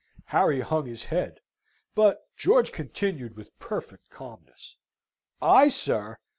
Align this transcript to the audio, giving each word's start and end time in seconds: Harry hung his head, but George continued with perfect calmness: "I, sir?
Harry 0.33 0.61
hung 0.61 0.87
his 0.87 1.03
head, 1.03 1.41
but 1.93 2.23
George 2.35 2.71
continued 2.71 3.35
with 3.37 3.55
perfect 3.59 4.09
calmness: 4.09 4.75
"I, 5.39 5.67
sir? 5.67 6.17